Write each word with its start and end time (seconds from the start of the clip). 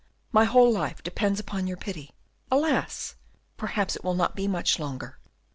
my 0.31 0.45
whole 0.45 0.73
life 0.73 1.03
depends 1.03 1.39
upon 1.39 1.67
your 1.67 1.77
pity. 1.77 2.09
Alas! 2.49 3.13
perhaps 3.55 3.95
it 3.95 4.03
will 4.03 4.15
not 4.15 4.35
be 4.35 4.47
much 4.47 4.79
longer. 4.79 5.19